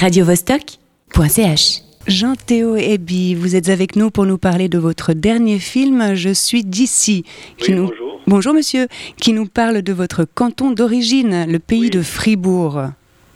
radiovostok.ch. 0.00 1.82
Jean-Théo 2.06 2.76
Ebi, 2.76 3.34
vous 3.34 3.54
êtes 3.54 3.68
avec 3.68 3.96
nous 3.96 4.10
pour 4.10 4.24
nous 4.24 4.38
parler 4.38 4.70
de 4.70 4.78
votre 4.78 5.12
dernier 5.12 5.58
film 5.58 6.14
Je 6.14 6.30
suis 6.30 6.64
d'ici. 6.64 7.24
Oui, 7.60 7.74
bonjour. 7.74 8.20
Bonjour 8.26 8.54
monsieur, 8.54 8.86
qui 9.20 9.34
nous 9.34 9.44
parle 9.44 9.82
de 9.82 9.92
votre 9.92 10.24
canton 10.24 10.70
d'origine, 10.70 11.44
le 11.46 11.58
pays 11.58 11.82
Oui. 11.82 11.90
de 11.90 12.00
Fribourg. 12.00 12.80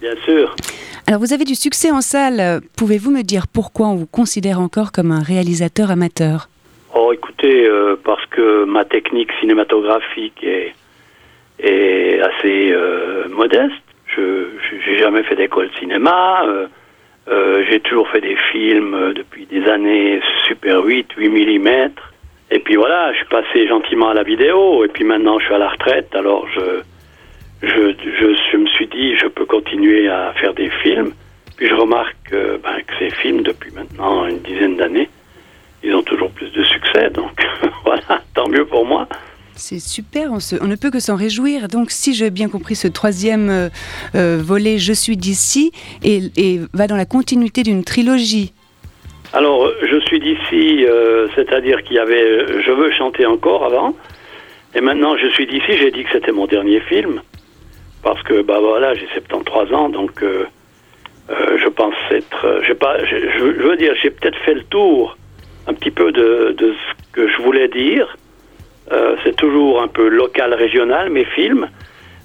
Bien 0.00 0.14
sûr. 0.24 0.56
Alors 1.06 1.20
vous 1.20 1.34
avez 1.34 1.44
du 1.44 1.54
succès 1.54 1.90
en 1.90 2.00
salle. 2.00 2.62
Pouvez-vous 2.78 3.10
me 3.10 3.20
dire 3.22 3.46
pourquoi 3.46 3.88
on 3.88 3.96
vous 3.96 4.06
considère 4.06 4.58
encore 4.58 4.90
comme 4.90 5.12
un 5.12 5.22
réalisateur 5.22 5.90
amateur? 5.90 6.48
Oh, 6.94 7.12
écoutez, 7.12 7.66
euh, 7.66 7.96
parce 8.02 8.24
que 8.30 8.64
ma 8.64 8.86
technique 8.86 9.28
cinématographique 9.38 10.42
est, 10.42 10.74
est 11.58 12.20
assez 12.20 12.72
euh, 12.72 13.28
modeste. 13.28 13.74
Je 14.16 14.43
j'ai 14.84 14.98
jamais 14.98 15.22
fait 15.22 15.36
d'école 15.36 15.68
de 15.70 15.74
cinéma. 15.76 16.44
euh, 16.46 16.66
euh, 17.28 17.64
j'ai 17.70 17.80
toujours 17.80 18.08
fait 18.10 18.20
des 18.20 18.36
films 18.52 18.94
euh, 18.94 19.12
depuis 19.14 19.46
des 19.46 19.66
années 19.68 20.20
Super 20.46 20.84
8, 20.84 21.12
8 21.16 21.58
mm. 21.58 21.90
Et 22.50 22.58
puis 22.58 22.76
voilà, 22.76 23.12
je 23.12 23.18
suis 23.18 23.26
passé 23.26 23.66
gentiment 23.66 24.10
à 24.10 24.14
la 24.14 24.22
vidéo. 24.22 24.84
Et 24.84 24.88
puis 24.88 25.04
maintenant, 25.04 25.38
je 25.38 25.46
suis 25.46 25.54
à 25.54 25.58
la 25.58 25.68
retraite. 25.70 26.14
Alors 26.14 26.46
je 26.54 26.82
je, 27.62 27.94
je, 28.52 28.56
me 28.58 28.66
suis 28.66 28.86
dit, 28.88 29.16
je 29.16 29.26
peux 29.26 29.46
continuer 29.46 30.08
à 30.08 30.34
faire 30.34 30.52
des 30.52 30.68
films. 30.82 31.12
Puis 31.56 31.68
je 31.68 31.74
remarque 31.74 32.30
ben, 32.30 32.82
que 32.86 32.92
ces 32.98 33.10
films, 33.10 33.42
depuis 33.42 33.70
maintenant 33.72 34.26
une 34.26 34.40
dizaine 34.40 34.76
d'années, 34.76 35.08
ils 35.82 35.94
ont 35.94 36.02
toujours 36.02 36.30
plus 36.30 36.50
de 36.52 36.62
succès. 36.62 37.08
Donc 37.10 37.46
voilà, 37.84 38.20
tant 38.34 38.48
mieux 38.48 38.66
pour 38.66 38.84
moi. 38.84 39.08
C'est 39.56 39.78
super, 39.78 40.30
on, 40.32 40.66
ne 40.66 40.74
peut 40.74 40.90
que 40.90 40.98
s'en 40.98 41.14
réjouir. 41.14 41.68
Donc 41.68 41.90
si 41.90 42.12
j'ai 42.12 42.30
bien 42.30 42.48
compris, 42.48 42.74
ce 42.74 42.88
troisième 42.88 43.50
euh, 43.50 43.68
euh, 44.16 44.40
volet 44.42 44.78
Je 44.78 44.92
suis 44.92 45.16
d'ici 45.16 45.70
et, 46.02 46.58
va 46.72 46.86
dans 46.86 46.96
la 46.96 47.06
continuité 47.06 47.62
d'une 47.62 47.84
trilogie. 47.84 48.52
Alors, 49.32 49.68
je 49.82 50.00
suis 50.06 50.20
d'ici, 50.20 50.84
euh, 50.84 51.28
c'est-à-dire 51.34 51.82
qu'il 51.82 51.96
y 51.96 51.98
avait 51.98 52.62
Je 52.62 52.70
veux 52.72 52.90
chanter 52.92 53.26
encore 53.26 53.64
avant. 53.64 53.94
Et 54.74 54.80
maintenant, 54.80 55.16
je 55.16 55.28
suis 55.28 55.46
d'ici, 55.46 55.78
j'ai 55.78 55.92
dit 55.92 56.02
que 56.02 56.10
c'était 56.12 56.32
mon 56.32 56.46
dernier 56.46 56.80
film. 56.80 57.20
Parce 58.02 58.22
que, 58.22 58.42
bah 58.42 58.58
voilà, 58.60 58.94
j'ai 58.94 59.06
73 59.14 59.72
ans, 59.72 59.88
donc 59.88 60.22
je 61.28 61.68
pense 61.68 61.94
être. 62.10 62.60
je, 62.62 63.44
veux 63.44 63.76
dire, 63.76 63.94
j'ai 64.02 64.10
peut-être 64.10 64.38
fait 64.44 64.54
le 64.54 64.64
tour 64.64 65.16
un 65.66 65.74
petit 65.74 65.90
peu 65.90 66.12
de 66.12 66.54
ce 66.58 67.12
que 67.12 67.28
je 67.28 67.42
voulais 67.42 67.68
dire. 67.68 68.14
Euh, 68.92 69.16
c'est 69.24 69.36
toujours 69.36 69.82
un 69.82 69.88
peu 69.88 70.08
local, 70.08 70.54
régional, 70.54 71.10
mes 71.10 71.24
films. 71.24 71.68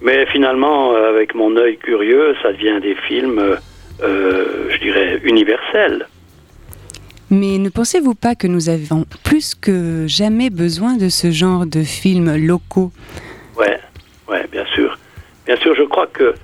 Mais 0.00 0.26
finalement, 0.26 0.94
euh, 0.94 1.08
avec 1.08 1.34
mon 1.34 1.56
œil 1.56 1.76
curieux, 1.78 2.34
ça 2.42 2.52
devient 2.52 2.80
des 2.80 2.94
films, 2.94 3.58
euh, 4.02 4.68
je 4.70 4.78
dirais, 4.78 5.20
universels. 5.22 6.06
Mais 7.30 7.56
ne 7.58 7.70
pensez-vous 7.70 8.14
pas 8.14 8.34
que 8.34 8.46
nous 8.46 8.68
avons 8.68 9.06
plus 9.24 9.54
que 9.54 10.06
jamais 10.06 10.50
besoin 10.50 10.96
de 10.96 11.08
ce 11.08 11.30
genre 11.30 11.64
de 11.64 11.82
films 11.82 12.36
locaux? 12.36 12.90
Ouais, 13.56 13.78
ouais, 14.28 14.46
bien 14.52 14.66
sûr. 14.74 14.98
Bien 15.46 15.56
sûr, 15.56 15.74
je 15.74 15.84
crois 15.84 16.08
que 16.08 16.34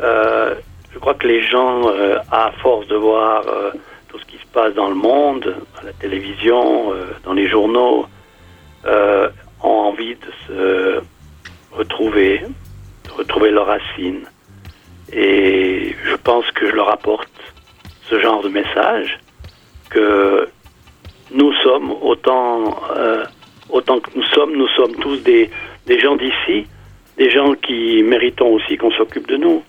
euh, 0.00 0.54
je 0.92 0.98
crois 0.98 1.14
que 1.14 1.26
les 1.26 1.42
gens, 1.42 1.88
euh, 1.88 2.18
à 2.30 2.52
force 2.62 2.86
de 2.88 2.96
voir 2.96 3.46
euh, 3.46 3.70
tout 4.08 4.18
ce 4.18 4.24
qui 4.24 4.38
se 4.38 4.46
passe 4.52 4.74
dans 4.74 4.88
le 4.88 4.94
monde, 4.94 5.54
à 5.80 5.84
la 5.84 5.92
télévision, 5.92 6.92
dans 7.24 7.32
les 7.32 7.48
journaux, 7.48 8.06
ont 9.62 9.68
envie 9.68 10.14
de 10.14 10.32
se 10.46 11.00
retrouver, 11.72 12.42
de 13.04 13.10
retrouver 13.10 13.50
leurs 13.50 13.66
racines. 13.66 14.24
Et 15.12 15.94
je 16.04 16.14
pense 16.16 16.50
que 16.52 16.68
je 16.68 16.74
leur 16.74 16.88
apporte 16.90 17.30
ce 18.08 18.18
genre 18.20 18.42
de 18.42 18.48
message 18.48 19.18
que 19.88 20.48
nous 21.32 21.52
sommes 21.62 21.90
autant 22.02 22.76
euh, 22.96 23.24
autant 23.70 24.00
que 24.00 24.10
nous 24.16 24.24
sommes, 24.34 24.56
nous 24.56 24.68
sommes 24.68 24.94
tous 24.96 25.16
des, 25.18 25.50
des 25.86 25.98
gens 25.98 26.16
d'ici, 26.16 26.66
des 27.18 27.30
gens 27.30 27.54
qui 27.54 28.02
méritons 28.02 28.54
aussi 28.54 28.76
qu'on 28.76 28.90
s'occupe 28.90 29.28
de 29.28 29.36
nous. 29.36 29.62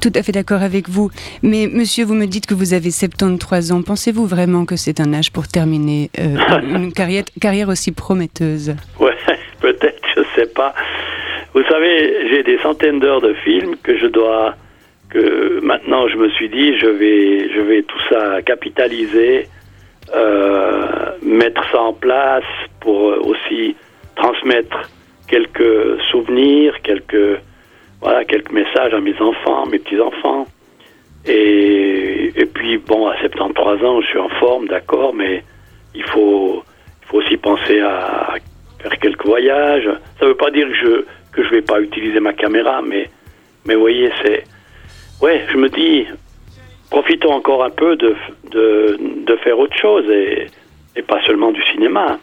Tout 0.00 0.12
à 0.14 0.22
fait 0.22 0.32
d'accord 0.32 0.62
avec 0.62 0.88
vous. 0.88 1.10
Mais 1.42 1.68
monsieur, 1.70 2.04
vous 2.04 2.14
me 2.14 2.26
dites 2.26 2.46
que 2.46 2.54
vous 2.54 2.72
avez 2.72 2.90
73 2.90 3.72
ans. 3.72 3.82
Pensez-vous 3.82 4.24
vraiment 4.24 4.64
que 4.64 4.76
c'est 4.76 5.00
un 5.00 5.12
âge 5.12 5.30
pour 5.30 5.48
terminer 5.48 6.10
euh, 6.18 6.36
une 6.62 6.92
carrière, 6.92 7.24
carrière 7.40 7.68
aussi 7.68 7.92
prometteuse? 7.92 8.76
Pas. 10.46 10.74
Vous 11.54 11.62
savez, 11.64 12.28
j'ai 12.30 12.42
des 12.42 12.58
centaines 12.58 13.00
d'heures 13.00 13.20
de 13.20 13.34
films 13.34 13.76
que 13.82 13.96
je 13.96 14.06
dois, 14.06 14.54
que 15.10 15.60
maintenant 15.62 16.06
je 16.08 16.16
me 16.16 16.28
suis 16.30 16.48
dit, 16.48 16.78
je 16.78 16.86
vais, 16.86 17.52
je 17.52 17.60
vais 17.60 17.82
tout 17.82 17.98
ça 18.08 18.40
capitaliser, 18.42 19.48
euh, 20.14 20.86
mettre 21.22 21.62
ça 21.70 21.80
en 21.80 21.92
place 21.92 22.44
pour 22.80 23.26
aussi 23.26 23.74
transmettre 24.16 24.88
quelques 25.26 26.00
souvenirs, 26.10 26.74
quelques, 26.82 27.40
voilà, 28.00 28.24
quelques 28.24 28.52
messages 28.52 28.94
à 28.94 29.00
mes 29.00 29.18
enfants, 29.20 29.66
mes 29.66 29.78
petits-enfants. 29.78 30.46
Et, 31.26 32.32
et 32.34 32.46
puis, 32.46 32.78
bon, 32.78 33.08
à 33.08 33.16
73 33.18 33.84
ans, 33.84 34.00
je 34.00 34.06
suis 34.06 34.18
en 34.18 34.28
forme, 34.40 34.66
d'accord, 34.68 35.14
mais 35.14 35.44
il 35.94 36.02
faut, 36.04 36.62
il 37.02 37.08
faut 37.08 37.18
aussi 37.18 37.36
penser 37.36 37.80
à 37.80 38.34
quelques 39.20 39.26
voyages. 39.26 39.88
Ça 40.18 40.24
ne 40.24 40.30
veut 40.30 40.36
pas 40.36 40.50
dire 40.50 40.68
que 40.68 40.74
je 40.74 41.04
que 41.32 41.44
je 41.44 41.50
vais 41.50 41.62
pas 41.62 41.80
utiliser 41.80 42.20
ma 42.20 42.32
caméra, 42.32 42.82
mais 42.82 43.08
mais 43.64 43.74
vous 43.74 43.80
voyez, 43.80 44.10
c'est 44.22 44.44
ouais, 45.22 45.44
je 45.50 45.56
me 45.56 45.68
dis 45.68 46.06
profitons 46.90 47.32
encore 47.32 47.64
un 47.64 47.70
peu 47.70 47.96
de 47.96 48.14
de, 48.50 48.96
de 49.26 49.36
faire 49.36 49.58
autre 49.58 49.76
chose 49.76 50.04
et, 50.10 50.46
et 50.96 51.02
pas 51.02 51.20
seulement 51.24 51.52
du 51.52 51.62
cinéma, 51.64 52.18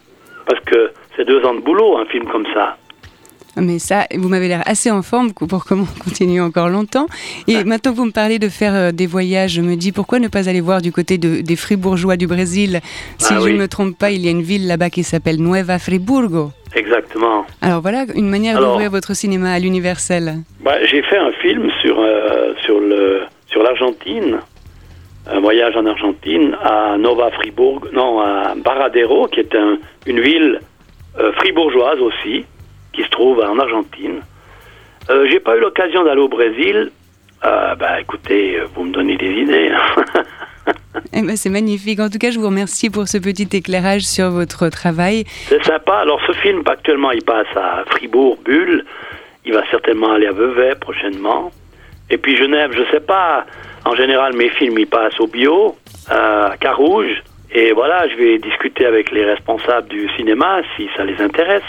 parce 0.45 0.59
que 0.65 0.91
c'est 1.15 1.25
deux 1.25 1.43
ans 1.45 1.53
de 1.53 1.61
boulot 1.61 1.97
un 1.97 2.05
film 2.05 2.25
comme 2.25 2.47
ça. 2.53 2.77
Mais 3.59 3.79
ça, 3.79 4.05
vous 4.15 4.29
m'avez 4.29 4.47
l'air 4.47 4.61
assez 4.65 4.91
en 4.91 5.01
forme 5.01 5.33
pour 5.33 5.65
comment 5.65 5.87
continuer 6.03 6.39
encore 6.41 6.69
longtemps. 6.69 7.07
Et 7.47 7.63
maintenant 7.63 7.91
que 7.91 7.97
vous 7.97 8.05
me 8.05 8.11
parlez 8.11 8.39
de 8.39 8.49
faire 8.49 8.73
euh, 8.75 8.91
des 8.91 9.07
voyages, 9.07 9.51
je 9.53 9.61
me 9.61 9.75
dis 9.75 9.91
pourquoi 9.91 10.19
ne 10.19 10.27
pas 10.27 10.47
aller 10.47 10.61
voir 10.61 10.81
du 10.81 10.91
côté 10.91 11.17
de- 11.17 11.41
des 11.41 11.55
Fribourgeois 11.55 12.17
du 12.17 12.27
Brésil? 12.27 12.81
Si 13.17 13.33
Ah 13.33 13.39
je 13.39 13.45
oui. 13.45 13.53
ne 13.53 13.57
me 13.59 13.67
trompe 13.67 13.97
pas, 13.97 14.11
il 14.11 14.23
y 14.23 14.27
a 14.27 14.31
une 14.31 14.41
ville 14.43 14.67
là-bas 14.67 14.89
qui 14.89 15.03
s'appelle 15.03 15.41
Nueva 15.41 15.79
Friburgo. 15.79 16.51
Exactement. 16.75 17.45
Alors 17.61 17.81
voilà 17.81 18.05
une 18.15 18.29
manière 18.29 18.59
d'ouvrir 18.59 18.91
votre 18.91 19.15
cinéma 19.15 19.51
à 19.53 19.59
l'universel. 19.59 20.35
Bah, 20.63 20.75
j'ai 20.85 21.01
fait 21.01 21.17
un 21.17 21.31
film 21.41 21.69
sur 21.81 21.99
euh, 21.99 22.53
sur 22.63 22.79
le 22.79 23.21
sur 23.47 23.63
l'Argentine, 23.63 24.37
un 25.31 25.39
voyage 25.39 25.75
en 25.75 25.85
Argentine 25.85 26.55
à 26.61 26.97
Nova 26.97 27.31
Fribourg, 27.31 27.87
non 27.93 28.19
à 28.19 28.53
Baradero, 28.55 29.27
qui 29.27 29.39
est 29.39 29.55
un- 29.55 29.77
une 30.05 30.19
ville 30.19 30.59
euh, 31.19 31.31
fribourgeoise 31.33 31.99
aussi, 31.99 32.45
qui 32.97 33.03
se 33.03 33.09
trouve 33.09 33.39
en 33.39 33.59
Argentine. 33.59 34.21
Euh, 35.09 35.27
j'ai 35.29 35.39
pas 35.39 35.55
eu 35.55 35.59
l'occasion 35.59 36.03
d'aller 36.03 36.21
au 36.21 36.27
Brésil. 36.27 36.91
Euh, 37.45 37.75
bah 37.75 38.01
écoutez, 38.01 38.59
euh, 38.59 38.65
vous 38.73 38.85
me 38.85 38.91
donnez 38.91 39.15
des 39.15 39.31
idées. 39.31 39.71
Eh 41.13 41.21
ben, 41.21 41.37
c'est 41.37 41.49
magnifique. 41.49 42.01
En 42.01 42.09
tout 42.09 42.17
cas, 42.17 42.29
je 42.29 42.39
vous 42.39 42.47
remercie 42.47 42.89
pour 42.89 43.07
ce 43.07 43.17
petit 43.17 43.47
éclairage 43.55 44.01
sur 44.01 44.29
votre 44.31 44.67
travail. 44.67 45.23
C'est 45.47 45.63
sympa. 45.63 45.99
Alors 45.99 46.19
ce 46.27 46.33
film, 46.33 46.61
actuellement, 46.65 47.11
il 47.11 47.23
passe 47.23 47.47
à 47.55 47.85
Fribourg, 47.87 48.37
Bulle. 48.43 48.83
Il 49.45 49.53
va 49.53 49.63
certainement 49.71 50.11
aller 50.11 50.27
à 50.27 50.33
Vevey 50.33 50.75
prochainement. 50.75 51.51
Et 52.09 52.17
puis 52.17 52.35
Genève, 52.35 52.71
je 52.73 52.83
sais 52.91 52.99
pas. 52.99 53.45
En 53.85 53.95
général, 53.95 54.35
mes 54.35 54.49
films, 54.49 54.77
ils 54.77 54.87
passent 54.87 55.19
au 55.21 55.27
Bio, 55.27 55.77
à 56.09 56.55
Carouge. 56.59 57.23
Et 57.51 57.71
voilà, 57.71 58.09
je 58.09 58.15
vais 58.17 58.37
discuter 58.39 58.85
avec 58.85 59.09
les 59.11 59.23
responsables 59.23 59.87
du 59.87 60.09
cinéma 60.17 60.61
si 60.75 60.89
ça 60.97 61.05
les 61.05 61.21
intéresse. 61.21 61.63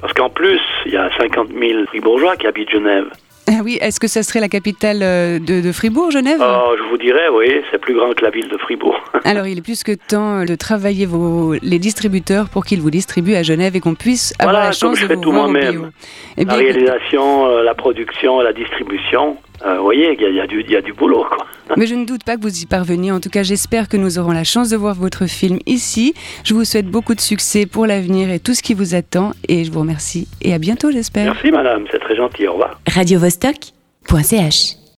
Parce 0.00 0.12
qu'en 0.12 0.30
plus, 0.30 0.60
il 0.86 0.92
y 0.92 0.96
a 0.96 1.10
50 1.18 1.48
000 1.58 1.86
fribourgeois 1.86 2.36
qui 2.36 2.46
habitent 2.46 2.70
Genève. 2.70 3.06
Ah 3.50 3.62
oui, 3.64 3.78
est-ce 3.80 3.98
que 3.98 4.08
ça 4.08 4.22
serait 4.22 4.40
la 4.40 4.48
capitale 4.50 4.98
euh, 5.02 5.38
de, 5.38 5.62
de 5.62 5.72
Fribourg, 5.72 6.10
Genève 6.10 6.38
Oh, 6.38 6.74
je 6.76 6.82
vous 6.90 6.98
dirais, 6.98 7.28
oui, 7.32 7.62
c'est 7.70 7.78
plus 7.80 7.94
grand 7.94 8.12
que 8.12 8.22
la 8.22 8.28
ville 8.30 8.46
de 8.48 8.58
Fribourg. 8.58 9.02
Alors, 9.24 9.46
il 9.46 9.56
est 9.56 9.62
plus 9.62 9.82
que 9.82 9.92
temps 9.92 10.40
euh, 10.40 10.44
de 10.44 10.54
travailler 10.54 11.06
vos, 11.06 11.54
les 11.62 11.78
distributeurs 11.78 12.50
pour 12.50 12.66
qu'ils 12.66 12.82
vous 12.82 12.90
distribuent 12.90 13.36
à 13.36 13.42
Genève 13.42 13.74
et 13.74 13.80
qu'on 13.80 13.94
puisse 13.94 14.34
avoir 14.38 14.52
Voilà, 14.54 14.66
la 14.68 14.72
comme 14.78 14.90
chance 14.90 14.98
je 14.98 15.04
de 15.04 15.08
fais 15.08 15.14
vous 15.14 15.22
tout 15.22 15.32
moi-même. 15.32 15.92
Eh 16.36 16.44
la 16.44 16.56
bien, 16.56 16.62
réalisation, 16.62 17.46
euh, 17.46 17.62
la 17.62 17.74
production, 17.74 18.40
la 18.40 18.52
distribution. 18.52 19.38
Euh, 19.66 19.76
vous 19.78 19.82
voyez, 19.84 20.14
il 20.14 20.20
y, 20.20 20.40
a- 20.40 20.44
y 20.44 20.48
du- 20.48 20.60
il 20.62 20.70
y 20.70 20.76
a 20.76 20.80
du 20.82 20.92
boulot, 20.92 21.24
quoi. 21.28 21.46
mais 21.76 21.86
je 21.86 21.94
ne 21.94 22.04
doute 22.04 22.24
pas 22.24 22.36
que 22.36 22.42
vous 22.42 22.62
y 22.62 22.66
parveniez. 22.66 23.10
En 23.12 23.20
tout 23.20 23.28
cas, 23.30 23.42
j'espère 23.42 23.88
que 23.88 23.96
nous 23.96 24.18
aurons 24.18 24.30
la 24.32 24.44
chance 24.44 24.68
de 24.70 24.76
voir 24.76 24.94
votre 24.94 25.26
film 25.26 25.58
ici. 25.66 26.14
Je 26.44 26.54
vous 26.54 26.64
souhaite 26.64 26.86
beaucoup 26.86 27.14
de 27.14 27.20
succès 27.20 27.66
pour 27.66 27.86
l'avenir 27.86 28.30
et 28.30 28.38
tout 28.40 28.54
ce 28.54 28.62
qui 28.62 28.72
vous 28.74 28.94
attend. 28.94 29.32
Et 29.48 29.64
je 29.64 29.70
vous 29.72 29.80
remercie. 29.80 30.28
Et 30.42 30.54
à 30.54 30.58
bientôt, 30.58 30.90
j'espère. 30.92 31.24
Merci, 31.32 31.50
madame, 31.50 31.84
c'est 31.90 31.98
très 31.98 32.16
gentil. 32.16 32.46
Au 32.46 32.52
revoir. 32.52 32.80
radiovostok.ch 32.88 34.78